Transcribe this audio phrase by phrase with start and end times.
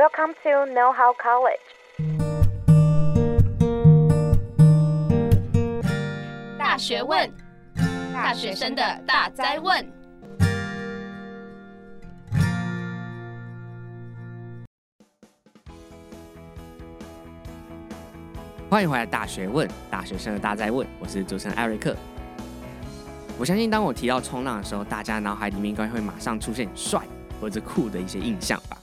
[0.00, 1.60] Welcome to Know How College。
[6.58, 7.30] 大学问，
[8.10, 9.86] 大学生的大灾问。
[18.70, 20.88] 欢迎回来，大学问，大学生的大灾问。
[20.98, 21.94] 我是主持人艾瑞克。
[23.38, 27.02] 我相信，当我提到冲浪的时候，大家脑海里面应该会马上出现帅
[27.38, 28.78] 或者酷的一些印象吧。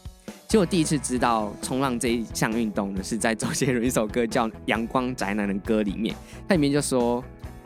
[0.48, 6.16] 其实我第一次知道冲浪这一项运动呢，是在周杰伦一首歌叫《阳光宅男》的歌里面，
[6.48, 7.22] 它里面就说：“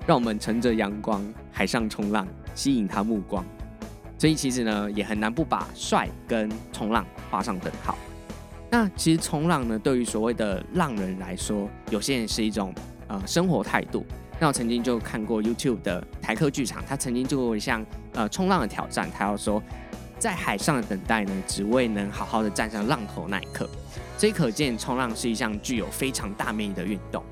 [0.07, 3.45] 让我们乘着阳光，海上冲浪，吸引他目光。”
[4.17, 7.95] 所以其实呢，也很难不把帅跟冲浪画上等号。
[8.71, 12.73] 那其实冲浪呢，对于所谓的浪人来说，有些人是一种
[13.09, 14.03] 呃生活态度。
[14.39, 19.61] 那我曾经就看过 YouTube 的台客剧场，他曾经做过一项呃冲浪的挑战，他要说。
[20.21, 23.67] 在海上的等待呢，只为能好好的站上浪头那一刻。
[24.19, 27.23] 所以可见，冲浪是一项具有非常大魅力的运动。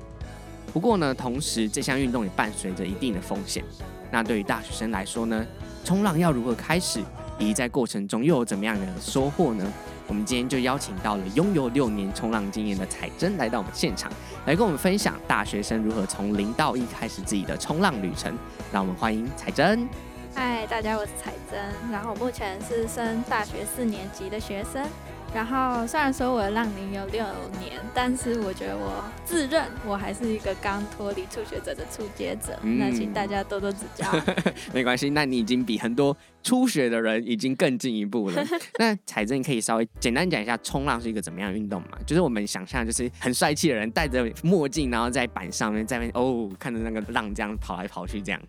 [0.72, 3.62] 不过呢，同时这项运动也伴随着一定的风险。
[4.10, 5.46] 那对于大学生来说呢，
[5.84, 6.98] 冲浪要如何开始，
[7.38, 9.72] 以及在过程中又有怎么样的收获呢？
[10.08, 14.10] 我们今天就邀请到了拥有六年冲浪经验的彩珍来到我们现场，
[14.46, 18.36] 来跟我们分享大学生如何从零到一开始自己的冲浪旅程。
[18.72, 19.88] 让我们欢迎彩珍。
[20.32, 21.58] 嗨，大家，我是彩珍，
[21.90, 24.86] 然后我目前是升大学四年级的学生。
[25.32, 27.24] 然后虽然说我的浪龄有六
[27.60, 32.58] 年，但是我觉得我自认我还是一个刚脱离初学者的初阶者。
[32.62, 34.04] 嗯、那请大家多多指教。
[34.74, 38.44] 没关系，那你已经比很多初学的人已经更进一步了。
[38.78, 41.98] 那彩珍，你可以稍微简单讲一下冲浪是一个怎么样的运动嘛？
[42.04, 48.40] 就是我们想象，就是很帅气的人戴着墨镜，然后在板上面在那边哦，看着那个浪这样跑来跑去这样。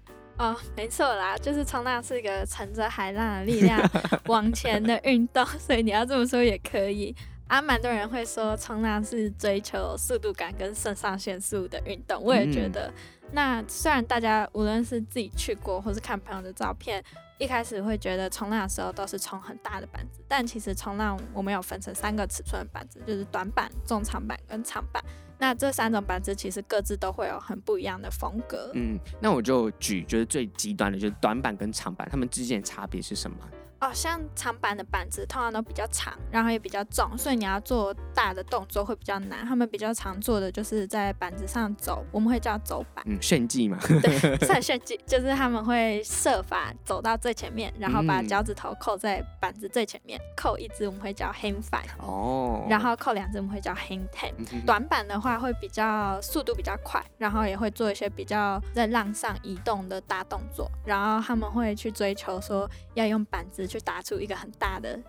[0.42, 3.80] 哦，没错啦，就是冲浪是一个乘着海浪的力量
[4.26, 7.16] 往前的运动，所以你要这么说也可以。
[7.52, 12.88] 啊，蛮多人会说冲浪是追求速度感跟肾上腺素的运动，我也觉得。
[12.88, 12.94] 嗯、
[13.34, 17.04] 那虽然大家无论是自己去过，或是看朋友的照片，
[17.38, 25.04] 一开始会觉得冲浪的时候都是冲很大的板子，但其实冲浪我们有分成三个尺寸的板子，就是短板、中长板跟长板。
[25.38, 28.72] 那这三种板子其实各自都会有很不一样的风格。
[28.76, 33.38] 嗯，那我就举就是最极端的，就是短板跟长板，它们之间的差别是什么？
[33.82, 39.44] 哦，像长板的板子通常都比较长，然后也比较重，所以你要做大的动作会比较难。
[39.44, 43.04] 他们比较常做的就是在板子上走，我们会叫走板。
[43.08, 43.80] 嗯，炫技嘛。
[44.04, 54.32] 对， 算炫技，就是他们会设法走到最前面，然后把脚趾头扣在板子最前面，嗯、扣一只我们会叫 hang five 哦，然后扣两只我们会叫 hang ten。
[54.38, 63.68] 嗯、短板的话会比较速度比较快，然后也会做一些比较在浪上移动的大动作，然后他们会去追求说要用板子。
[63.72, 65.00] 去打出一个很大的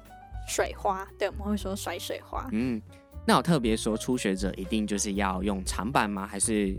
[0.46, 2.48] 水花，对，我们会说甩水花。
[2.52, 2.80] 嗯，
[3.26, 6.26] 那我特别说初学者一定就是要用长板吗？
[6.26, 6.76] 还是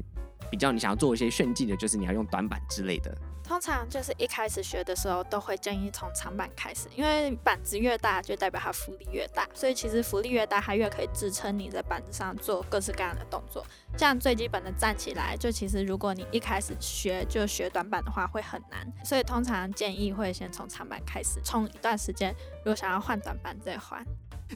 [0.49, 3.13] 比较你想要做一些炫技的，就是你要用短板之类的？
[3.43, 13.65] 通常就是一开始学的时候，都会建议从长板开始，因为板子越大，就代表它浮力越大，所以其实浮力越大，它越可以支撑你在板子上做各式各样的动作。
[13.97, 18.87] 这样最基本的站起来，就其实如果你一开始学就学短板的话，会很难。
[19.03, 24.03] 所以通常建议会先从长板开始，冲一段时间，如果想要换短板再换。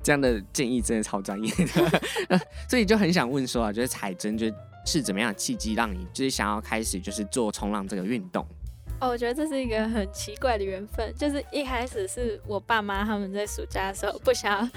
[0.01, 4.51] 这样的建议真的超专业的，所以就很想问说啊，就是彩珍就
[4.85, 8.45] 是怎么样契机让你就是想要开始就是做冲浪这个运动？
[9.00, 14.69] 哦，我觉得这是一个很奇怪的缘分，就是一开始是我爸妈他们在暑假的时候不想要，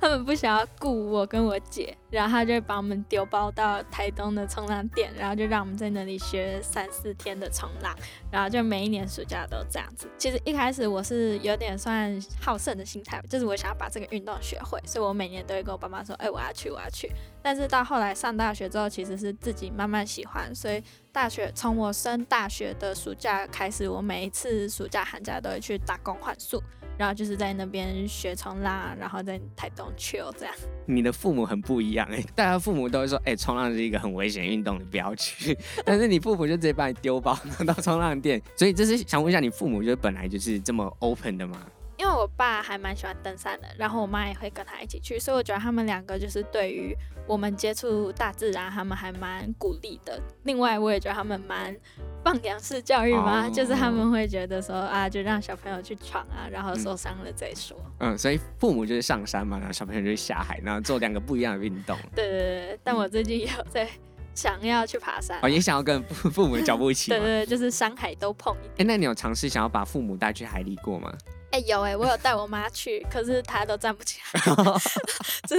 [0.00, 7.94] 他们不想要雇我跟我姐，然后他就把我们丢包到台东的冲浪店，然后就让我们在那里学三四天的冲浪，
[8.32, 10.08] 然后就每一年暑假都这样子。
[10.18, 17.08] 其实一开始我是有点算好胜的心态，就是我想要把这个运动学会，所以我每年都会跟我爸妈说，哎，我要去，我要去。
[17.42, 26.62] 但是到后来上大学之后，其实是自己慢慢喜欢，所以大学从我升大学的暑假开始，我每一次暑假寒假都会去打工换宿，
[26.98, 30.54] 然后就是在那边学冲浪，然后在台东 chill 这样。
[30.86, 35.56] 你的父母很不一样哎、欸，大家父母都会说，哎、欸，冲浪是一个很危险运动，你不要去。
[35.84, 41.64] 但是你父母就直接把你丢包拿到冲浪店，所以这是想问一下，你父母就本来就是这么 open 的吗？
[42.00, 50.18] 因为我爸还蛮喜欢登山的，然后我妈也会跟他一起去，所以我觉得他们两个就是对于我们接触大自然，他们还蛮鼓励的。
[50.44, 51.76] 另外，我也觉得他们蛮
[52.24, 53.54] 放养式教育嘛，oh.
[53.54, 57.76] 就是他们会觉得说啊，就让小朋友去闯啊，然后受伤了再说。
[57.98, 61.94] 嗯，所以父母就是上山嘛，然后小朋友就是下海，然后做两个不一样的运动。
[62.16, 63.86] 对对对，但我最近也有在
[64.34, 67.10] 想要去爬山，哦，也想要跟父父母的脚步一起。
[67.12, 68.74] 对，对对，就是山海都碰一点。
[68.78, 71.12] 哎，那你有尝试想要把父母带去海里过吗？
[71.52, 74.40] 哎、欸，有哎、欸，我有带我妈去，可是她都站不起来，
[75.48, 75.56] 这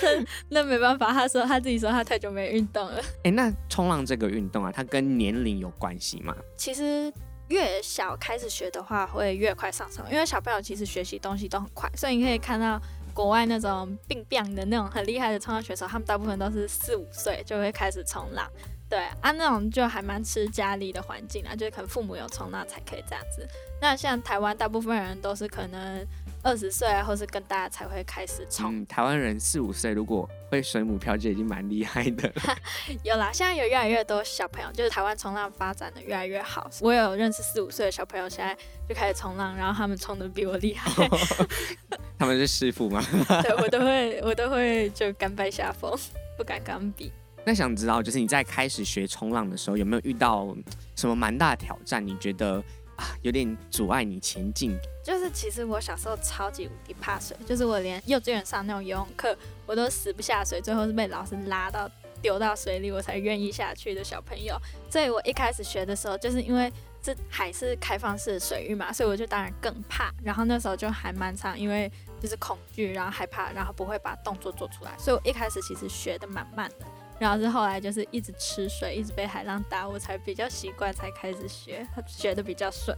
[0.00, 3.00] 这那那没办法，她说她自己说她太久没运动了。
[3.18, 6.34] 哎、欸，那冲浪这个运动啊，它跟年龄有关系吗？
[6.56, 7.12] 其实
[7.48, 12.80] 越小开始学的话，会越快上手，因为小朋友其实学习东西都很快，所以你可以看到
[13.12, 18.48] 国外那种病病的那种很厉害的冲浪选手，他们大部分都是四五岁就会开始冲浪。
[18.92, 23.48] 对啊，那种就还蛮吃家里的环境啊，就是可能父母有冲浪才可以这样子。
[23.80, 26.06] 那像台湾大部分人都是可能
[26.42, 28.70] 二十岁啊，或是更大才会开始冲。
[28.70, 32.54] 嗯，台湾人四五岁如果会水母漂就已经蛮厉害的了。
[33.02, 36.68] 有啦，现在有越来越多小朋友，就是台湾冲浪发展的越来越好。
[36.82, 38.54] 我有认识四五岁的小朋友，现在
[38.86, 41.08] 就开始冲浪，然后他们冲的比我厉害。
[42.20, 43.02] 他们是师傅吗？
[43.42, 45.98] 对，我都会，我都会就甘拜下风，
[46.36, 47.10] 不敢跟他们比。
[47.44, 50.56] 那想知道，就是你在开始学冲浪的时候，有没有遇到
[50.94, 52.04] 什么蛮大的挑战？
[52.06, 52.62] 你觉得
[52.96, 54.78] 啊，有点阻碍你前进？
[55.02, 59.36] 就是其实我小时候超级无敌怕水，就是我连幼稚园上那种游泳课，
[59.66, 61.90] 我都死不下水，最后是被老师拉到
[62.20, 64.56] 丢到水里，我才愿意下去的小朋友。
[64.88, 66.72] 所以我一开始学的时候，就是因为
[67.02, 70.14] 这海是开放式的水域嘛，所以我就当然更怕。
[70.22, 71.90] 然后那时候就还蛮常，因为
[72.20, 76.86] 就是恐惧，然后害怕，然后不会把动作做出来，所以我一开始其实学的蛮慢的。
[77.22, 82.96] 然后是后来就是一直吃水，一直被海浪打，我才比较习惯，才开始学， 学的比较顺。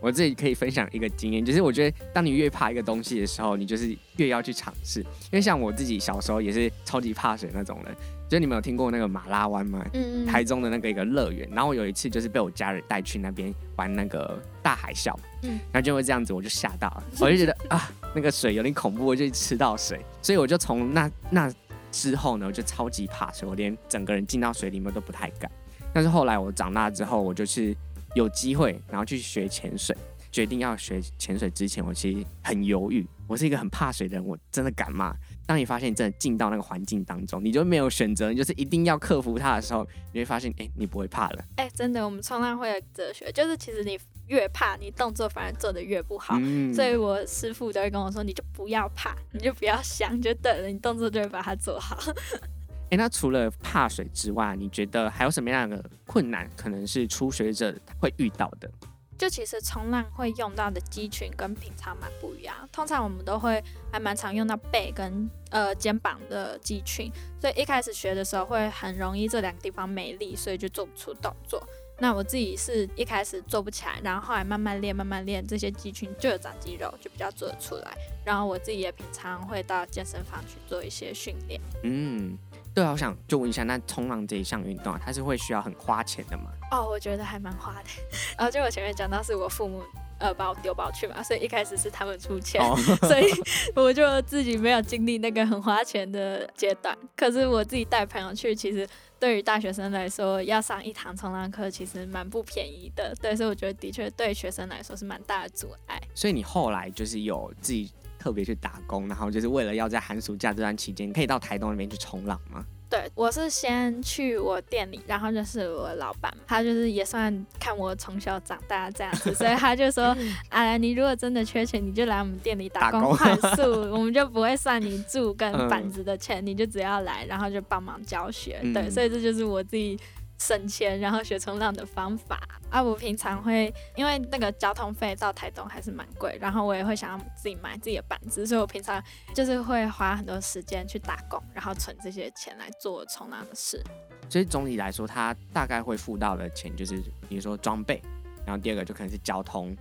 [0.00, 5.00] 我自己可以分享一个经验，就是我觉得当你越怕一个东西的时候，你就是越要去尝试。
[5.00, 7.92] 因为像我自己小时候也是超级怕水那种人，
[8.28, 9.84] 就是你们有听过那个马拉湾吗？
[9.92, 10.26] 嗯嗯。
[10.26, 15.12] 台中的那个一个乐园，然后我有一次就是被我家人带去那边玩那个大海啸，
[15.42, 21.52] 嗯，然后就会这样子，我就吓到了， 我就觉得啊，那个水有点恐怖，我就吃到水，所以我就从那那。
[21.94, 25.50] 之后呢，我就超级怕水，我连整个人进到水里面都不太敢。
[25.92, 27.74] 但是后来我长大之后，我就是
[28.16, 29.96] 有机会，然后去学潜水。
[30.32, 33.06] 决定要学潜水之前，我其实很犹豫。
[33.28, 35.14] 我是一个很怕水的人，我真的敢吗？
[35.46, 41.44] 当你发现你真的进到那个环境当中，你就没有选择，你就是一定要克服它的时候，你会发现，哎，你不会怕了。
[41.54, 43.96] 哎，真的，我们冲浪会有哲学，就是其实你
[44.28, 46.36] 越怕，你动作反而做的越不好。
[46.40, 46.72] 嗯。
[46.74, 51.98] 所以我师傅都会跟我说，你就不要怕，你就不要想，就对了，你动作就会把它做好。
[52.90, 58.70] 哎，那除了怕水之外，你觉得还有什么样的困难，可能是初学者会遇到的？
[59.16, 63.62] 就其实冲浪会用到的肌群跟平常蛮不一样，通常我们都会
[63.92, 67.10] 还蛮常用到背跟呃肩膀的肌群，
[67.40, 71.64] 所以一开始学的时候会很容易这两个地方没力，所以就做不出动作。
[71.98, 77.96] 那我自己是一开始做不起来，然后后来慢慢练慢慢练，这些肌群就有长肌肉，就比较做得出来。
[78.24, 81.60] 然后我自己也平常会到健身房去做一些训练。
[81.82, 82.36] 嗯。
[82.74, 86.50] 对啊，我想就问一下，那冲浪这一项运动啊，它是会需要很花钱的吗？
[86.72, 87.88] 哦，我觉得还蛮花的。
[88.36, 89.80] 然后就我前面讲到，是我父母
[90.18, 92.74] 呃把我丢包去嘛，所以一开始是他们出钱，哦、
[93.06, 93.30] 所以
[93.76, 96.98] 我就自己没有经历那个很花钱的阶段。
[97.16, 98.84] 可是我自己带朋友去，其实
[99.24, 103.14] 对于大学生来说，要上一堂冲浪课其实蛮不便宜的。
[103.22, 105.98] 对，所以我觉得的确对学生来说是蛮大的阻碍。
[106.14, 107.90] 所以你后来就是有自己。
[108.16, 112.64] 特别去打工，然后就是为了要在寒暑假这段期间可以到台东那边去冲浪吗？
[112.94, 120.16] 对，我是先去我店里，然后就是我老板，他就是也算看我从小长大这样子，所以他就说：
[120.48, 129.98] “啊，你如果真的缺钱，你就来我们店里打工换宿， 我们就不会算你住跟板子的钱，嗯、你就只要来，然后就帮忙教学。”对，所以这就是我自己。
[130.38, 132.82] 省钱，然后学冲浪的方法啊！
[132.82, 139.02] 我平常会因为那个交通费到台东还是蛮贵，然后我也会想要自己买自己的板子，所以我平常
[139.34, 143.82] 就是会花很多时间去打工，然后存这些钱来做冲浪的事。
[144.28, 148.02] 所以总体来说，他大概会付到的钱就是，比如说装备，
[148.44, 149.74] 然后第二个就可能是交通。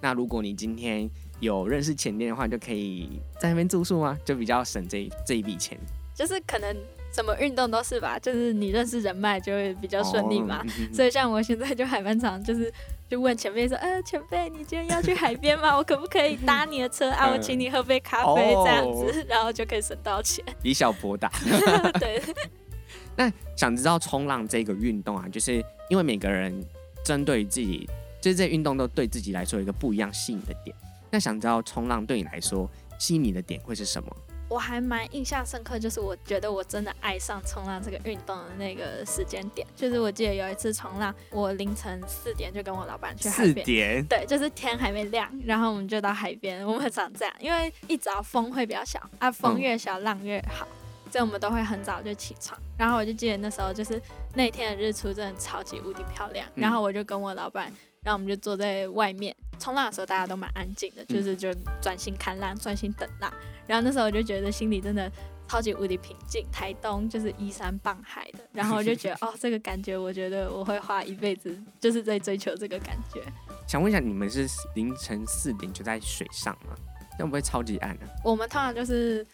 [0.00, 4.18] 那如果你今天有认识前店的话，你就可以在那边住宿吗？
[4.24, 5.78] 就比较省这这一笔钱。
[6.14, 6.76] 就是可能。
[7.12, 10.58] 什么运动都是吧，就是你认识人脉就会比较顺利嘛。
[10.58, 10.94] Oh.
[10.94, 12.72] 所以像我现在就还蛮常，就是
[13.08, 15.74] 就问前辈说，呃，前辈你今天要去海边吗？
[15.78, 17.30] 我可不可以搭你的车啊？
[17.30, 19.14] 我请你喝杯咖啡这样子，oh.
[19.28, 20.44] 然后就可以省到钱。
[20.62, 21.30] 以小博大。
[21.98, 22.22] 对。
[23.16, 26.64] 那想知道冲浪这个运动啊，就是因为每个人
[27.04, 27.88] 针对自己，
[28.20, 30.74] 就是这运动都对自己来说有一个不一样吸引的点。
[31.10, 34.16] 那想知道冲浪对你来说吸引你的点会是什么？
[34.50, 50.66] 我还蛮印象深刻，就是我觉得我真的爱上冲浪这个运动的那个时间点，就是我记得有一次冲浪，我凌晨四点就跟我老板去海边，四点，对，就是天还没亮，然后我们就到海边，我们很常这样，因为一早风会比较小，啊，风越小浪越好，
[51.12, 54.02] 所以我们都会很早就起床，然后我就记得那时候就是
[54.34, 63.32] 那天的日出真的超级无敌漂亮，然后我就跟我老板然后我们就坐在外面冲浪的时候，大家都蛮安静的，就是就专心看浪，专心等浪。
[63.66, 65.10] 然后那时候我就觉得心里真的
[65.48, 66.46] 超级无敌平静。
[66.50, 73.22] 台东就是依山傍海的，然后我就觉得 哦，这个感觉，我觉得我会花一辈子就是在追求这个感觉。
[73.68, 76.74] 想问一下，你们是凌晨四点就在水上吗？
[77.18, 78.06] 会不会超级暗呢？
[78.24, 79.24] 我们通常就是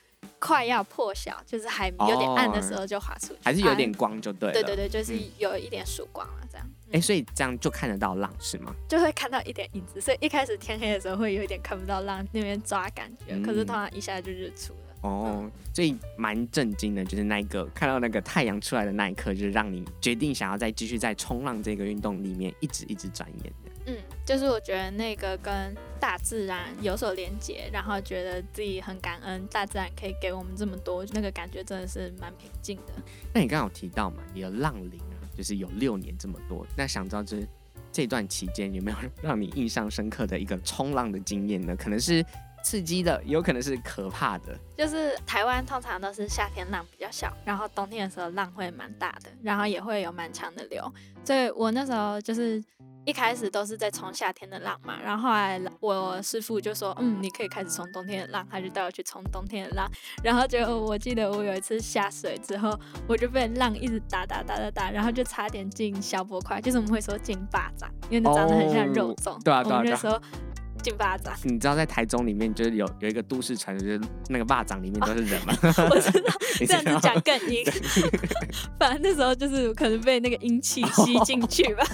[0.40, 4.52] 快要破晓，就是还有点暗的时候就划出去，还是有点光就对了。
[4.52, 6.45] 对对对，就是有一点曙光了。
[6.88, 8.74] 哎、欸，所以这样就看得到浪是吗？
[8.88, 14.78] 就会看到一点影子，所以一开始天黑的时候会有一点看不到浪那边抓感觉，嗯、可是突然一下就日出了。
[15.02, 23.70] 哦，嗯、所以蛮震惊的，就是那一个看到那个太阳出来的那一刻，就是让你决定想要再继续在冲浪这个运动里面一直一直钻研的。
[23.88, 32.94] 嗯，就是我觉得那个跟大自然有所连接，然后觉得自己很感恩大自然可以给我们这么多，那个感觉真的是蛮平静的。
[33.32, 37.46] 那你刚刚有提到嘛，你的浪龄啊，就是有六年这么多，那想知道就是
[37.92, 41.76] 这段期间有没有让你印象深刻的一个冲浪的经验呢？
[41.76, 42.24] 可能是
[42.64, 44.58] 刺激的，有可能是可怕的。
[44.76, 50.92] 就是台湾通常都是夏天浪比较小，然后冬天的时候浪会蛮大的，然后也会有蛮强的流，
[51.24, 52.62] 所以我那时候就是。
[53.06, 59.88] 一开始都是在冲夏天的浪嘛，然后后来我师傅就说，嗯，你可以开始冲冬天的浪，他就带我去冲冬天的浪，
[60.24, 69.30] 然后就我记得我有一次下水之后，我就被浪一直打打打打打，然后就差点进消波块，就是我们会说进巴掌，因为那长得很像肉粽。
[69.30, 70.22] 哦，对啊对啊对啊，我们就说
[70.82, 71.32] 进巴掌。
[71.44, 75.54] 你知道在台中里面就是有有一个都市传说，就是那个巴掌里面都是人吗？
[75.62, 77.64] 哦、 我知道， 这样子讲更阴。
[78.80, 81.86] 反正那时候就是可能被那个阴气吸进去吧。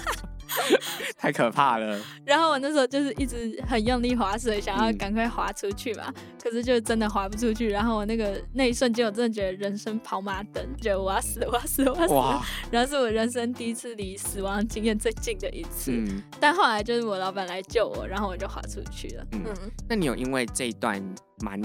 [0.59, 0.79] 哦
[1.17, 1.99] 太可怕了！
[2.25, 7.69] 然后我那时候就是一直很用力划水，想要赶快划出去嘛，嗯、可是就真的划不出去。
[7.69, 12.13] 然后我那个那一瞬间，我真的觉得人生跑马灯，觉得我要死，我要死，我要死。
[12.13, 12.45] 哇！
[12.71, 15.91] 然后是我人生第一次离死亡经验最近的一次。
[15.91, 16.21] 嗯。
[16.39, 19.25] 但后来就是我老板来救我，然后我就划出去了。
[19.31, 19.41] 嗯。
[19.45, 21.01] 嗯，那你有因为这一段
[21.41, 21.61] 蛮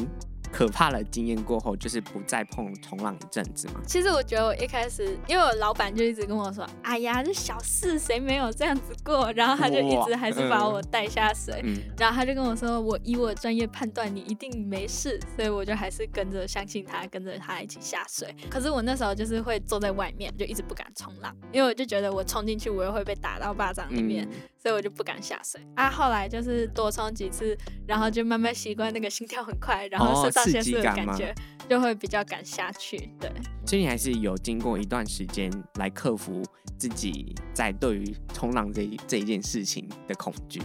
[0.53, 3.81] 可怕的经验过后，就是不再碰冲浪一阵子嘛？
[3.87, 11.61] 其实我觉得我一开始，因为我老板就一直跟我说：“哎呀，这小事，谁没有这样子过？”然后他就一直还是把我带下水。
[11.65, 18.35] 嗯、然后他就跟我说：“我以我专业判断，你一定没事。”所以我就还是跟着相信他，跟着他一起下水。
[18.51, 25.59] 可是我那时候就是会坐在外面，就一直不敢冲浪，因为我就觉得我冲进去，我又会被打到巴掌里面，嗯、所以我就不敢下水。
[25.77, 27.57] 啊，后来就是多冲几次，
[27.87, 30.45] 然后就慢慢习惯那个心跳很快，然后身上。
[30.45, 31.35] 刺激感觉？
[31.67, 33.33] 就会比较敢下去，对。
[33.67, 36.43] 所以你还是有经过一段时间来克服
[36.77, 40.61] 自己在对于冲浪这这一件事情的恐惧。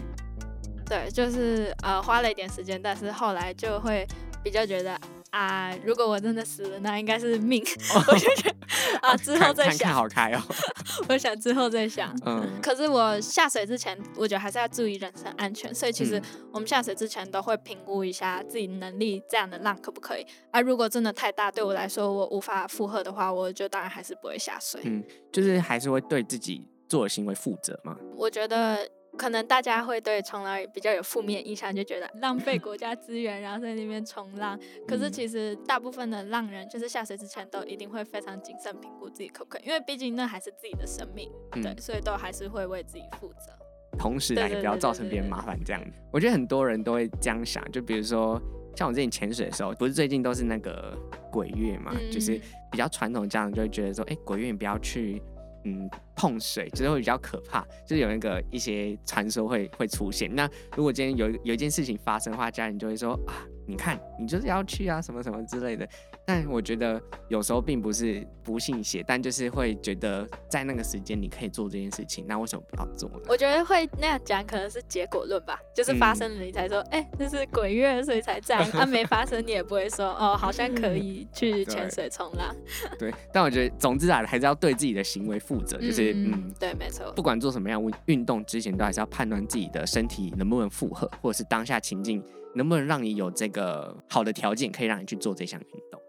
[0.86, 4.06] 对，就是呃花了一点时间，但是后来就会
[4.44, 5.00] 比较觉得。
[5.34, 5.76] 啊！
[5.84, 7.60] 如果我真的死了，那应该是命。
[7.96, 8.04] Oh.
[8.14, 8.56] 我就觉得
[9.02, 9.78] 啊，之后再想。
[9.80, 10.40] 看看好开哦。
[11.10, 12.16] 我想之后再想。
[12.24, 12.48] 嗯。
[12.62, 15.74] 可是我下水之前，我觉得还是要注意人身安全。
[15.74, 16.22] 所以其实
[16.52, 20.26] 我们下水之前都会评估一下自己能力，这样的浪可不可以？
[20.52, 24.82] 啊，如果真的太大，对我来说我无法负荷的话，我就当然还是不会下水。
[24.86, 27.98] 嗯，就是还是会对自己做的行为负责嘛。
[28.16, 28.88] 我觉得。
[29.18, 34.60] 可能大家会对冲浪比较有负面印象，就觉得浪费国家资源，然后在那边冲浪。
[34.88, 43.52] 可是其实大部分的浪人，就是下水之前都一定会非常谨慎评估自己可不可以，因为毕竟那还是自己的生命，对，所以都还是会为自己负责。
[44.00, 45.60] 同时呢，也不要造成别人麻烦。
[45.64, 48.42] 这样，我觉得很多人都会这样想，就比如说
[48.76, 50.98] 像我之前潜水的时候，不是最近都是那个
[51.32, 52.42] 鬼月嘛，就是
[52.72, 55.22] 比较传统，这样就会觉得说，哎，鬼月你不要去。
[55.66, 60.34] 嗯，碰水就是会比较可怕，就是有那个一些传说会会出现。
[60.34, 63.46] 那如果今天有有一件事情发生的话，家人就会说啊。
[63.66, 65.88] 你看，你就是要去啊，什么什么之类的。
[66.26, 73.20] 但我觉得有时候并不是不信邪，但就是会觉得在那个时间你可以做这件事情，那为什么不要做呢？
[73.28, 78.64] 我觉得会那样讲，可能是结果论吧，就是发生了你才说，哎、嗯，这、欸、是鬼月，所以才这样。
[78.72, 82.56] 它没发生，你也不会说，哦，好像可以 去潜水冲浪。
[82.98, 87.12] 对，但我觉得总之啊，还是要对自己的行为负责，就是嗯，嗯，对，没错。
[87.14, 92.24] 不管做什么样运运动之前，都还是要判断自己的身体能不能负荷，或者是当下情境。
[92.56, 96.02] 能不能让你有这个好的条件，可以让你去做这项运动？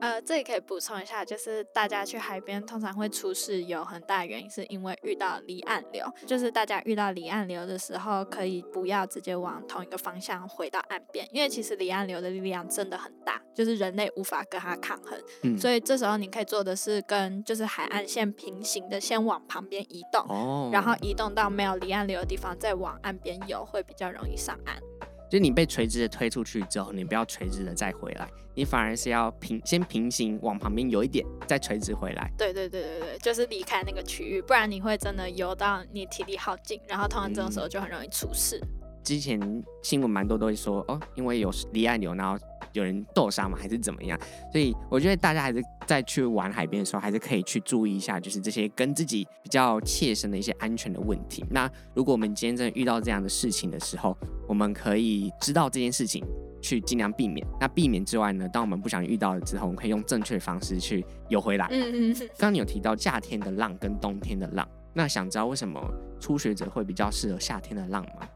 [0.00, 6.04] 呃，这里可以补充一下，就是大家去海边通常会出事，有很大原因是因为遇到离岸流。
[6.26, 15.16] 就是大家遇到离岸流的时候，可以不要直接往同一个方向回到岸边，因为其实离岸流的力量真的很大，就是人类无法跟它抗衡。
[15.44, 24.82] 嗯，所以这时候你可以做的是跟就是海岸线平行的，先往旁边移动，哦，然后移动到没有离岸流的地方，再往岸边游，会比较容易上岸。
[25.32, 32.30] 就你被垂直的推出去之后，你不要垂直的再回来，你反而是要平先平行往旁边游一点，再垂直回来。
[32.36, 38.58] 对对对对对，就是离开那个区域，不然你会真的游到你体力耗尽，然后通常这种时候就很容易出事。
[38.62, 38.68] 嗯
[39.02, 39.40] 之前
[39.82, 42.38] 新闻蛮多都会说哦，因为有离岸流，然后
[42.72, 44.18] 有人受伤嘛，还是怎么样？
[44.50, 51.44] 所以我觉得大家还是在去玩海边的时候，还是可以去注意一下，就是这些跟自己比较切身的一些安全的问题。
[51.50, 54.16] 那如果我们今天真的遇到这样的事情的时候，
[54.48, 56.24] 我们可以知道这件事情，
[56.60, 57.46] 去尽量避免。
[57.60, 61.66] 那避免之外呢，当我们不想遇到了之后，我们可以用正确的方式去游回来。
[61.70, 62.14] 嗯嗯。
[62.14, 65.80] 刚刚你有提到夏天的浪跟冬天的浪，那想知道为什么
[66.20, 68.26] 初学者会比较适合夏天的浪吗？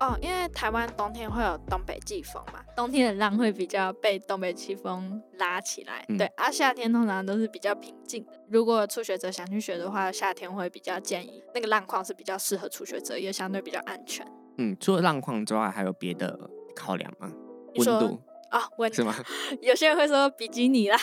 [0.00, 6.04] 哦，因为台湾冬天会有东北季风嘛，冬天的浪会比较被东北季风拉起来。
[6.08, 8.32] 嗯、对，而、啊、夏天通常都是比较平静的。
[8.48, 14.24] 如果初学者想去学的话，夏天会比较建议那个浪况是比较适合初学者，也相对比较安全。
[14.58, 16.38] 嗯，除了浪况之外，还有别的
[16.76, 17.32] 考量吗？
[17.74, 19.12] 温度啊，温、哦、是吗？
[19.60, 20.96] 有些人会说比基尼啦。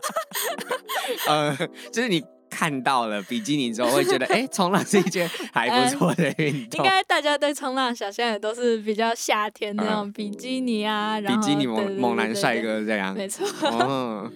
[1.28, 1.54] 呃，
[1.92, 2.24] 就是你。
[2.62, 6.78] 看到了比基尼之后，会觉得哎，冲浪是一件还不错的运动。
[6.78, 13.12] 应该大家对冲浪想象的都是比较夏天那种比基尼啊，然后比基尼猛猛男帅哥这样。
[13.16, 13.44] 没错。
[13.68, 14.30] 哦，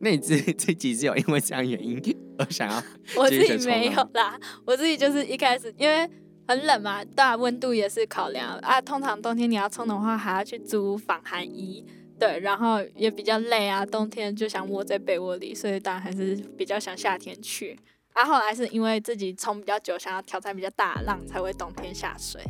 [0.00, 1.98] 那你自自己是有因为这样原因
[2.36, 2.82] 而想要？
[3.16, 6.06] 我自己没有啦，我自己就是一开始因为
[6.46, 8.78] 很冷嘛，当然温度也是考量啊。
[8.78, 11.82] 通常冬天你要冲的话，还要去租防寒衣。
[12.20, 17.76] 对，然后也比较累啊，冬天就想窝在被窝里，所以当然还是比较想夏天去。
[18.12, 22.42] 啊，后来是因为自己冲比较久，想要挑战比较大的浪，才会冬天下水。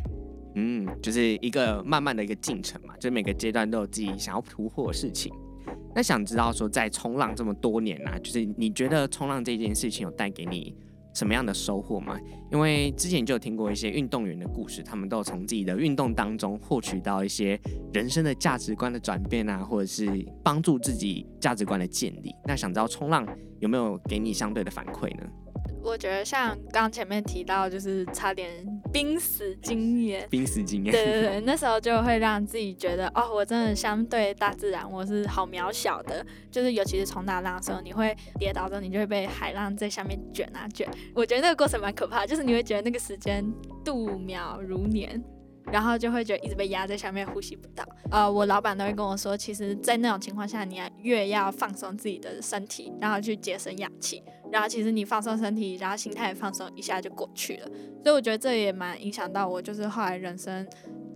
[0.56, 5.32] 嗯，就是一个慢慢的一个进程嘛，就每个阶段都有自己想要突破的事情。
[5.94, 10.74] 那想知道说，在冲浪这么多年啊，就是你觉得冲浪这件事情有带给你
[11.20, 12.18] 什么样的收获吗？
[12.50, 17.60] 因为之前就有听过一些运动员的故事，他们都有从自己的运动当中获取到一些
[17.92, 20.08] 人生的价值观的转变啊，或者是
[20.42, 22.34] 帮助自己价值观的建立。
[22.46, 25.30] 那想知道冲浪有没有给你相对的反馈呢？
[25.82, 28.50] 我觉得像刚前面提到，就是差点
[28.92, 36.24] 濒死经验，濒死经验，对对对，那时候就会让自己觉得，哦，我真的相对大自然，我是好渺小的。
[36.50, 40.88] 就是尤其是冲大浪的时候，你会跌倒之后，你就会被海浪在下面卷啊卷。
[41.14, 43.44] 我觉得那个过程蛮可怕，就是你会觉得那个时间
[43.84, 45.22] 度秒如年。
[45.66, 47.84] 然后就会觉得一直被压在下面，呼吸不到。
[48.10, 54.22] 呃，我老板都会跟我说，其实，在那种情况下，你越要放松自己的身体，然后去节省氧气。
[54.50, 57.68] 然后其实你放松身体，然后心态放松，一下就过去了。
[58.02, 60.66] 所以我觉得这也蛮影响到我，就是后来人生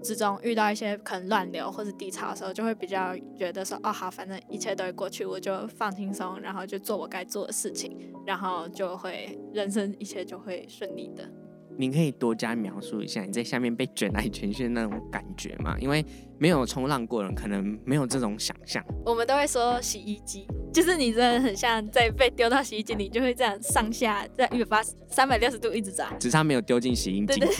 [0.04, 11.28] 之中遇到一些可能乱流或者低潮的时候，就会比较觉得说，哦，好，反正一切都会过去，我就放轻松，然后就做我该做的事情，然后就会人生一切就会顺利的。
[11.76, 15.76] 你可以多加描述一下你在下面被卷来卷去的那种感觉吗？
[15.80, 16.04] 因为
[16.38, 18.84] 没有冲浪过的人可能没有这种想象。
[19.04, 27.26] 我们都会说洗衣机，就是你真的很像在被丢到洗衣机里，就会这样上下在一百八十三百六十度一直转，只差没有丢进洗衣机。
[27.26, 27.50] 对，对，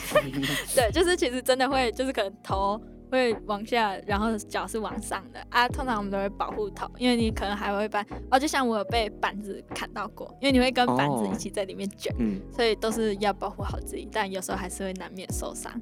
[0.74, 2.80] 对，就是其实真的会，就是可能头。
[3.14, 5.68] 会往下，然后脚是往上的啊。
[5.68, 14.08] 通常我们都会保护头，因为你可能还会把哦，就像我有被板子砍到过，因为你会跟板子一起在里面卷，哦嗯、所以都是要保护好自己。
[14.12, 15.72] 但有时候还是会难免受伤，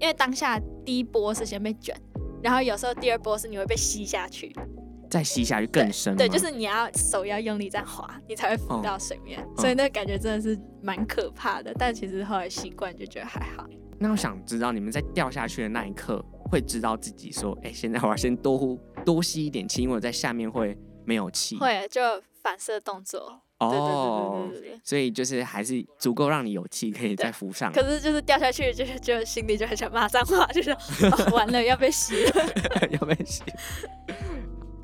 [0.00, 1.94] 因为当下第一波是先被卷，
[2.42, 4.54] 然后有时候第二波是你会被吸下去，
[5.08, 6.16] 再吸下去更深。
[6.16, 9.40] 对，就是你要手要用力再滑，你才会浮到水面。
[9.40, 11.72] 哦、所以那个感觉真的是蛮可怕的。
[11.78, 13.66] 但其实后来习惯就觉得还好。
[13.98, 16.24] 那我想知道你们在掉下去的那一刻。
[16.50, 21.56] 会知道自己说，哎、欸，现在我要先多呼多吸一点气，因为我在下面会没有气。
[21.58, 22.00] 会就
[22.42, 23.40] 反射动作。
[23.58, 27.70] 哦，对对对对对，所以就是还是足够让你有气可以再浮上。
[27.70, 32.32] 可是就是掉下去，就是就心里就很想骂脏话，就是、哦、完了要被吸了，
[32.90, 33.42] 要被吸。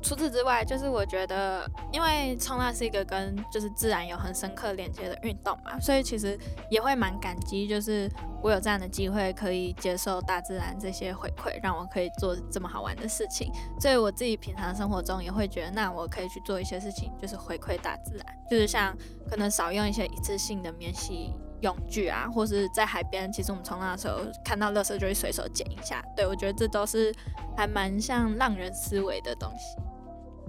[0.07, 6.39] 除此之外，就是我觉得，因为冲浪是一个跟就是自然有很深刻连接的运动嘛，所以其实
[6.71, 8.09] 也会蛮感激，就是
[8.41, 13.51] 我有这样的机会可以接受大自然这些回馈，让我可以做这么好玩的事情。
[13.81, 18.95] 所以我自己平常生活中也会觉得，那我可以去做一些事情，就是回馈大自然，就是像
[19.29, 26.01] 可能少用一些一次性的免洗用具啊，或是在海边，其实我们冲浪的时候看到垃圾就会随手捡一下。
[26.15, 27.13] 对，我觉得这都是
[27.57, 29.75] 还蛮像浪人思维的东西。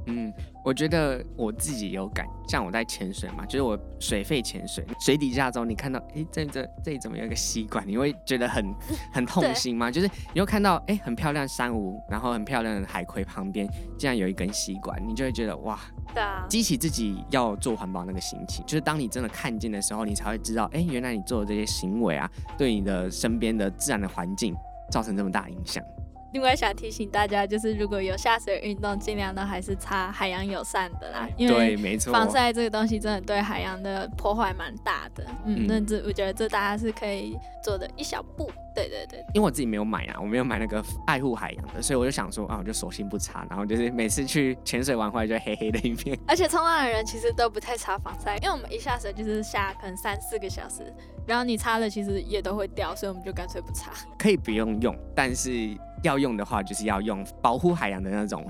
[0.09, 0.33] 嗯，
[0.65, 7.87] 我觉得我自己有感，像我在潜水嘛，就是我水肺潜水，水底下之后你看到，哎，这这这里怎么有一个吸管？
[7.87, 8.65] 你会觉得很
[9.13, 9.91] 很痛心吗？
[9.93, 13.69] 就是你会看到，哎，很漂亮珊瑚，然后很漂亮的海葵旁边
[13.99, 15.79] 竟然有一根吸管，你就会觉得哇，
[16.15, 18.65] 对啊，激起自己要做环保那个心情。
[18.65, 24.55] 就是当你真的看见的时候，你才会知道，哎，原来你做的这些行为啊，对你的身边的自然的环境
[24.91, 25.85] 造成这么大影响。
[26.33, 35.25] 另外想提醒大家，就是如果有下水运动，尽量都还是擦海洋友善的啦，因为没错，防晒这个东西真的对海洋的破坏蛮大的。
[35.45, 38.51] 嗯，那这我觉得这大家是可以做的一小步。
[38.75, 46.17] 对对对，因为我自己没有买啊，我没有买那个爱护海洋的，所以我就想说啊，我就索性不擦，然后就是每次去潜水玩回来就黑黑的一片。
[46.29, 50.95] 而且冲浪的人其实都不太擦防晒，因为我们一下水就是下可能三四个小时，
[51.27, 53.91] 然后你擦了其实也都会掉，所以我们就干脆不擦。
[54.17, 58.45] 可以不用用，但是要用的话就是要用保护海洋的那种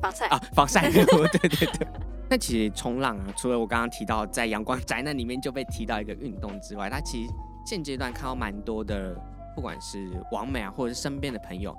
[0.00, 0.88] 防晒啊，防晒。
[0.90, 1.88] 对对对。
[2.30, 7.32] 那其实冲浪啊，除了我刚刚提到在阳光宅男里面就被提到一个运动之外，它其实
[7.66, 9.14] 现阶段看到蛮多的。
[9.54, 11.76] 不管是网美啊，或者是身边的朋友，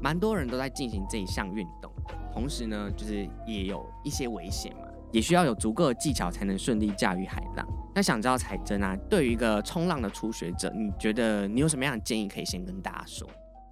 [0.00, 1.90] 蛮多人都在进行这一项运动。
[2.32, 7.66] 同时呢，就是也有一些危险嘛，也需要有足够的技巧才能顺利驾驭海浪。
[7.92, 13.28] 那想知道彩珍啊，对于一个冲浪的初学者，你觉得你有什么样的建议可以先跟大家说？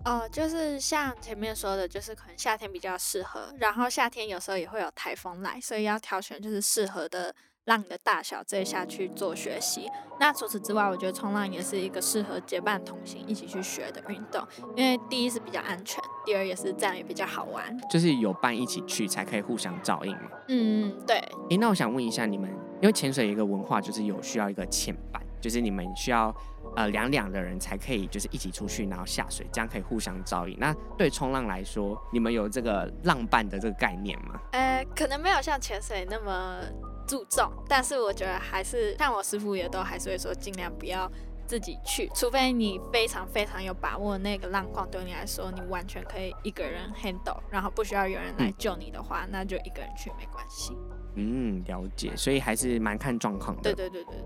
[0.07, 7.35] 哦，就是像前面说的，就是可能夏天比较适合，然后夏天有时候也会有台风来，所以要挑选就是适合的。
[7.66, 9.90] 浪的大小，这下去做学习。
[10.21, 14.40] 那除此之外，我觉得冲浪也是一个适合结伴同行一起去学的运动，
[14.77, 17.77] 因为第一是比较安全，第二也是这样也比较好玩。
[17.90, 20.31] 就是有伴一起去，才可以互相照应嘛。
[20.47, 21.16] 嗯，对。
[21.51, 22.49] 诶，那我想问一下你们，
[22.81, 26.35] 因为潜水一个文化就是有需要一个潜伴，就是你们需要
[26.75, 30.57] 呃两两的人才可以就是一起出去，然后下水，这样可以互相照应。
[30.59, 34.40] 那对冲浪来说，你们有这个浪伴的这个概念吗？
[34.53, 36.61] 呃，可能没有像潜水那么。
[37.09, 41.09] 注重，但是我觉得还是像我师傅也都还是会说，尽量不要
[41.46, 50.77] 自己去，除非你非常非常有把握那个浪况对你来说，你完全可以一个人 handle，然后不需要有人来救你的话，嗯、那就一个人去没关系。
[51.14, 53.62] 嗯，了解，所以还是蛮看状况的。
[53.62, 54.25] 对对对对。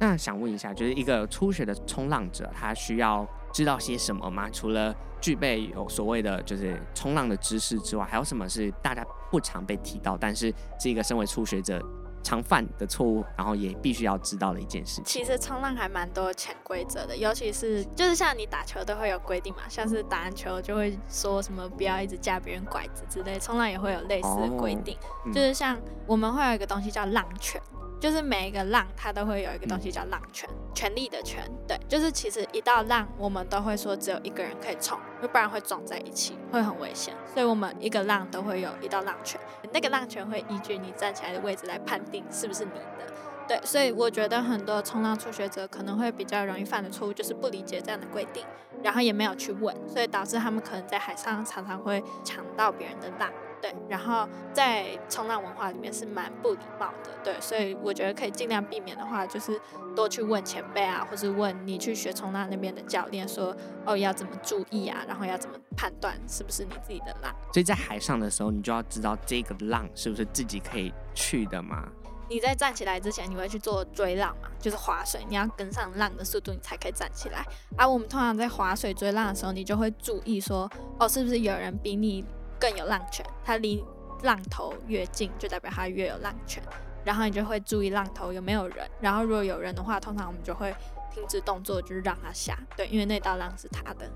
[0.00, 4.48] 那想问一下，就是一个初学的冲浪者，他需要知道些什么吗？
[4.50, 11.78] 除了具备有所谓的就是冲浪的知识之外，还有什么是大家不常被提到，但是是一个身为初学者
[12.22, 15.04] 常犯的错误，然后也必须要知道的一件事情。
[15.04, 27.60] 其实冲浪还蛮多潜规则的，尤其是就是像你打球都会有规定嘛，像是打篮球就会说什么不要一直架别人拐子之类，冲浪也会有类似的规定，哦嗯、就是像我们会有一个东西叫浪权。
[28.00, 31.44] 就是每一个浪，它都会有一个东西叫浪权，权力的权。
[31.68, 37.14] 对，就是其实一道浪，我们都会说只有一个人可以冲，要不然会撞在一起，会很危险。
[37.32, 39.38] 所以我们一个浪都会有一道浪权，
[39.70, 43.12] 那个浪权会依据你站起来的位置来判定是不是你的。
[43.46, 48.46] 对，所以我觉得很多冲浪初学者可能会比较容易犯的错误，就是不理解这样的规定，
[48.82, 53.28] 然后也没有去问，所以导致他们可能在海上常常会抢到别人的浪。
[53.60, 59.60] 对，然后在冲浪文化里面是蛮不礼貌的，对，所以我觉得可以尽量避免的话，就是
[59.94, 67.34] 多去问前辈啊，或是问你去学冲浪那边的教练说，哦，要怎么注意啊，然后要怎么判断是不是你自己的浪。
[67.52, 71.88] 所以在海上的时候，你就要知道这个浪是不是自己可以去的吗？
[72.30, 77.44] 你在站起来之前，你会去做追浪嘛，就是划水，你要跟上浪的速度，你才可以站起来。
[77.76, 82.24] 而我们通常在划水追浪的时候，你就会注意说，哦，是不是有人比你
[82.60, 83.82] 更有浪权，它离
[84.22, 86.62] 浪头越近，就代表它越有浪权。
[87.02, 90.70] 然后你就会注意浪头有没有人，然后如果有人的话，通常我们就会
[91.10, 92.58] 停止动作，就是让他下。
[92.76, 94.06] 对，因为那道浪是他的，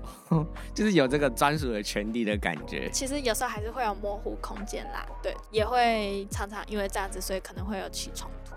[0.71, 2.87] 就是有这个专属的权利的感觉。
[2.91, 8.53] 其实有时候还是会有模糊空间啦，对，也会常常因为这样子，所以可能会有起冲突，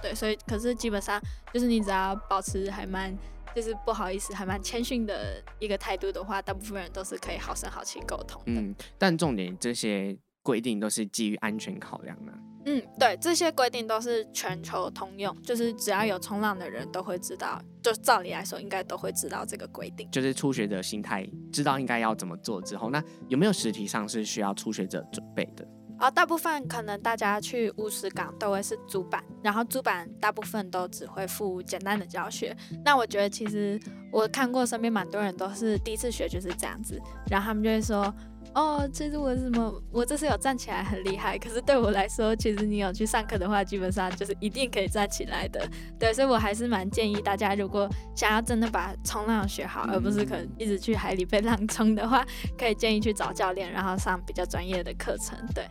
[0.00, 1.20] 对，所以可是基本上
[1.52, 3.14] 就是你只要保持还蛮。
[3.56, 8.60] 就是不好意思，还蛮谦逊的一个态度的话，大部分人都是可以好声好气沟通的。
[8.60, 12.32] 嗯，但重点这些规定都是基于安全考量的。
[12.66, 20.06] 嗯，对，这些规定都是全球通用，就是只要有冲浪的人都会知道，就照理来说应该都会知道这个规定。
[20.10, 25.66] 就是初学者心态知道应该要怎么做之后，那有没有实体上是需要初学者准备的？
[25.98, 32.54] 哦，大部分可能大家去乌石港都会是租板，然后租板大部分都只会附简单的教学。
[32.84, 33.80] 那我觉得其实
[34.12, 38.14] 我看过身边蛮多人都是第一次学就是这样子，然后他们就会说，
[38.54, 45.66] 哦，其实我什么，我这次有站起来很厉害，可是对我来说，其实你有去上课的话，基本上就是一定可以站起来的。
[45.98, 52.22] 对，所以我还是蛮建议大家，如果想要真的把冲浪学好，而不是可能一直去海里被 浪冲的话，
[52.58, 55.38] 可以建议去找教练，然后上比较专业的课程。
[55.54, 55.66] 对。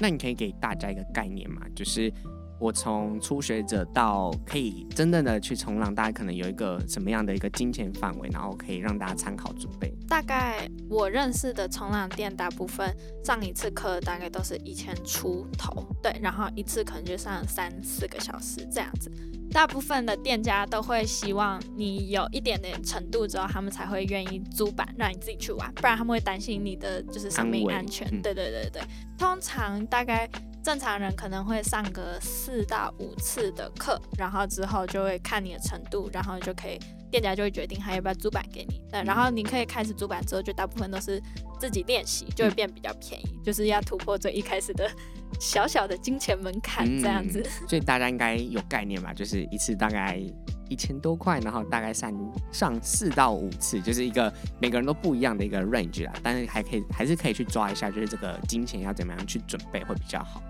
[0.00, 2.12] 那你可以给大家一个概念嘛，就是
[2.58, 9.92] 我从初学者到可以真正的去冲浪，大家可能有一个什么样的一个金钱范围，然后可以让大家参考准备。
[10.08, 19.10] 大概我认识的冲浪店，大部分上一次课大概都是一千出头，对，然后一次可能就上三四个小时这样子。
[19.52, 28.08] 大部分的店家都会希望你有一点点程度之后，他们才会愿意租板让你自己去玩，不然他们会担心你的就是生命安全。
[28.10, 28.82] 嗯、对对对对，
[29.16, 30.28] 通常大概
[30.66, 36.76] 正常人可能会上个四到五次的课，然后之后就会看你的程度，然后就可以
[37.08, 38.82] 店家就会决定还要不要租板给你。
[38.90, 41.22] 那，然后你可以开始租板之后，就大部分都是
[41.60, 44.90] 自己练习，就会变比较便宜，就是要突破最一开始的。
[45.38, 49.12] 小小的金钱门槛这样子，嗯， 所以大家应该有概念吧？
[49.12, 50.20] 就是一次大概
[50.68, 52.12] 一千多块，然后大概上
[52.52, 56.12] 上四到五次，就是一个每个人都不一样的一个 range 啦。
[56.22, 60.42] 但是还可以还是可以去抓一下，就是这个金钱要怎么样去准备会比较好。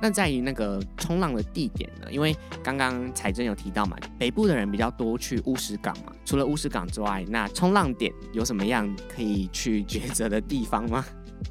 [0.00, 2.10] 那在于那个冲浪的地点呢？
[2.10, 6.12] 因为刚刚彩珍有提到嘛，北部的人比较多去乌石港嘛。
[6.24, 11.04] 除了乌石港之外，那冲浪点有什么样可以去抉择的地方吗？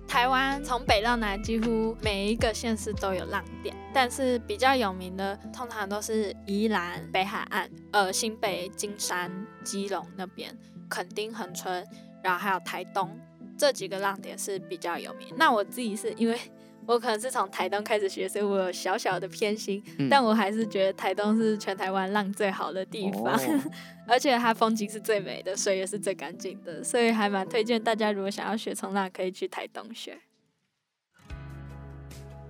[0.08, 9.32] 台湾从北到南，几乎每一个县市都有浪点，但是比较有名的，通常都是宜兰北海岸、呃新北、金山、
[9.64, 10.56] 基隆那边、
[10.90, 11.86] 垦丁、恒春，
[12.24, 13.18] 然后还有台东
[13.58, 15.34] 这几个浪点是比较有名。
[15.38, 16.40] 那我自己是因为。
[16.88, 23.40] 我可能是从台东开始学，所以我有小小的偏心，嗯、但我还是觉得台东是全台湾浪最好的地方，哦、
[24.08, 30.18] 而且它风景是最美的，水也是最干净的，所以还蛮推荐大家，如果想要学冲浪，可以去台东学。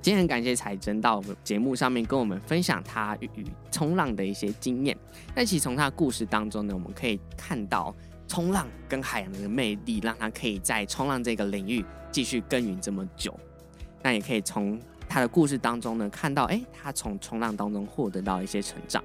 [0.02, 4.98] 今天很感谢彩珍到节目上面跟我们分享她与冲浪的一些经验。
[5.36, 7.96] 那其实从她的故事当中呢，我们可以看到
[8.28, 13.40] 冲浪跟海洋的魅力，让她可以在冲浪这个领域继续耕耘这么久。
[14.04, 19.04] 那也可以从他的故事当中呢，看到，哎，他从冲浪当中获得到一些成长。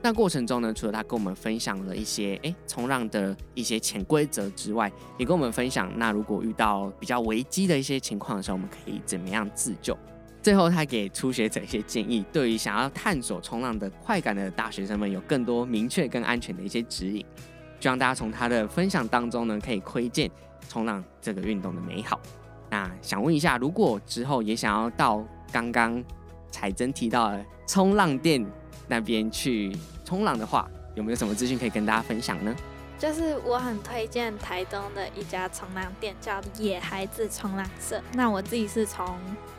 [0.00, 9.98] 那过程中呢，除了他跟我们分享了一些，哎，冲浪的一些潜规则之外，也跟我们分享，那如果遇到比较危机的一些情况的时候，我们可以怎么样自救？
[10.40, 17.26] 最后，他给初学者一些建议，对于想要探索冲浪的快感的大学生们，有更多明确跟安全的一些指引。
[17.80, 20.30] 希望大家从他的分享当中呢，可以窥见
[20.68, 22.20] 冲浪这个运动的美好。
[22.70, 26.02] 那想问一下，如果之后也想要到刚刚
[26.50, 28.44] 彩珍提到的冲浪店
[28.86, 32.54] 那边去冲浪的话，有没有什么资讯可以跟大家分享呢？
[32.98, 38.02] 就是我很推荐台东的一家冲浪店，叫野孩子冲浪社。
[38.12, 39.16] 那我自己是从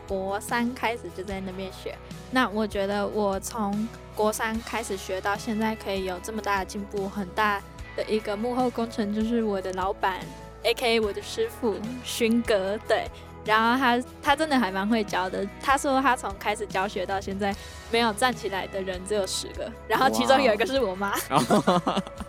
[0.08, 1.98] 国三开始就在那边学。
[2.32, 7.62] 那我觉得我从国三开始学到现在，可以有这么大的进步，很大
[7.96, 10.20] 的一个幕后工程就是我的老板。
[10.64, 13.06] A.K.A 我的师傅勋哥，对，
[13.46, 15.48] 然后他他真的还蛮会教的。
[15.62, 17.56] 他说他从开始教学到现在，
[17.92, 21.14] 没有站起来的人只有十个，然后其中有一个是我妈。
[21.30, 22.02] Wow.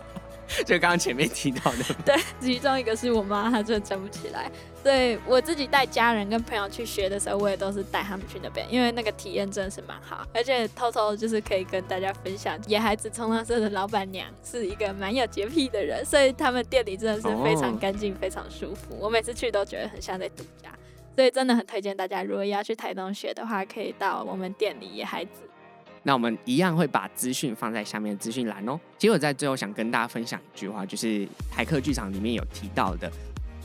[0.65, 4.51] 就刚刚前面提到的， 对，其中一个是我妈，她真的站不起来。
[4.83, 18.97] 对，我自己带家人跟朋友去学的时候，我也都是带他们去那边，因为那个体验真的是蛮好，而且偷偷就是可以跟大家分享，野孩子冲浪社的老板娘是一个蛮有洁癖的人，所以他们店里真的是非常干净，非常舒服。
[18.99, 20.71] 我每次去都觉得很像在度假，
[21.15, 25.43] 所以真的很推荐大家，如果要去台东学的话，可以到我们店里野孩子。
[26.03, 28.79] 那我们一样会把资讯放在下面的资讯栏哦。
[28.97, 33.11] 其实我在最后想跟大家分享一句话，就是台客剧场里面有提到的：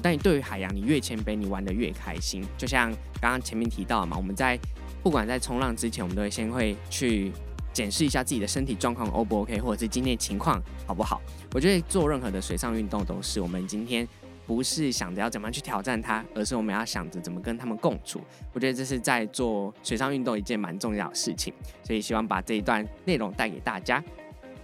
[0.03, 2.45] 但你对于海洋，你越谦卑，你玩得越开心。
[2.59, 4.59] 就像刚刚前面提到嘛，我们在
[5.03, 7.33] 不管在冲浪之前，我们都会先会去
[7.73, 11.23] 检视一下自己的身体状况 O 不 OK，或者是今天情况好不好。
[11.55, 14.07] 我觉得做任何的水上运动都是我们今天。
[14.47, 18.21] 不是想着要怎么样去挑战它，而是我们要想着怎么跟他们共处。
[18.53, 24.03] 我觉得这是在做水上运动一件蛮重要的事情，所以希望把这一段内容带给大家。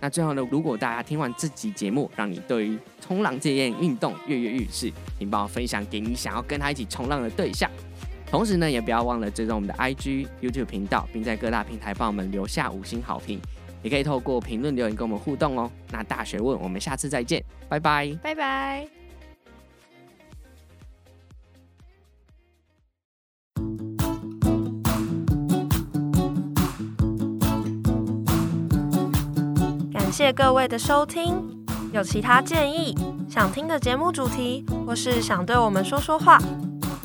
[0.01, 7.71] 那最后呢，如果大家听完这集节目，让你对于冲浪这件运动跃跃欲试，请帮我分享给你想要跟他一起冲浪的对象。
[8.27, 13.41] 同时呢，也不要忘了追踪我们的 IG、YouTube 频道，并在各大平台帮我们留下五星好评。
[13.83, 15.71] 也可以透过评论留言跟我们互动哦。
[15.91, 19.02] 那大学问，我们下次再见，拜拜，拜拜。
[30.13, 31.43] 谢各位的收听，
[31.91, 32.95] 有其他建议、
[33.31, 36.39] 想听的节目主题，或是想对我们说说话，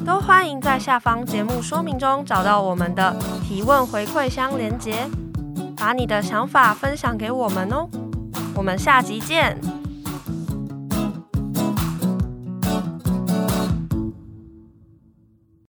[0.05, 3.15] 都欢迎在下方节目说明中找到我们的
[3.47, 5.07] 提问回馈箱连接，
[5.77, 7.87] 把你的想法分享给我们哦。
[8.53, 9.57] 我们下集见。